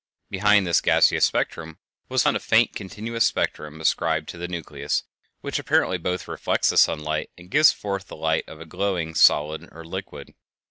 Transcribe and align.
Behind 0.31 0.65
this 0.65 0.81
gaseous 0.81 1.25
spectrum 1.25 1.77
was 2.09 2.23
found 2.23 2.35
a 2.35 2.39
faint 2.39 2.73
continuous 2.75 3.27
spectrum 3.27 3.79
ascribed 3.79 4.27
to 4.29 4.39
the 4.39 4.47
nucleus, 4.47 5.03
which 5.41 5.59
apparently 5.59 5.99
both 5.99 6.27
reflects 6.27 6.71
the 6.71 6.77
sunlight 6.79 7.29
and 7.37 7.51
gives 7.51 7.71
forth 7.71 8.07
the 8.07 8.15
light 8.15 8.45
of 8.49 8.59
a 8.59 8.65
glowing 8.65 9.13
solid 9.13 9.69
or 9.71 9.85
liquid. 9.85 10.33